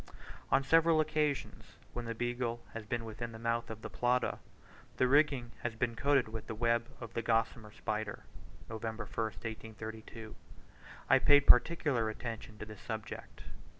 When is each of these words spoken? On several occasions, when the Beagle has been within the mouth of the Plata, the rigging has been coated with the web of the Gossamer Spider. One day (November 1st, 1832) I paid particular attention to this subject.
On 0.49 0.63
several 0.63 0.99
occasions, 0.99 1.75
when 1.93 2.05
the 2.05 2.15
Beagle 2.15 2.63
has 2.73 2.85
been 2.87 3.05
within 3.05 3.33
the 3.33 3.37
mouth 3.37 3.69
of 3.69 3.83
the 3.83 3.89
Plata, 3.91 4.39
the 4.97 5.07
rigging 5.07 5.51
has 5.61 5.75
been 5.75 5.95
coated 5.95 6.27
with 6.27 6.47
the 6.47 6.55
web 6.55 6.87
of 6.99 7.13
the 7.13 7.21
Gossamer 7.21 7.71
Spider. 7.71 8.23
One 8.65 8.79
day 8.79 8.87
(November 8.87 9.05
1st, 9.05 9.45
1832) 9.77 10.35
I 11.07 11.19
paid 11.19 11.45
particular 11.45 12.09
attention 12.09 12.57
to 12.57 12.65
this 12.65 12.81
subject. 12.81 13.43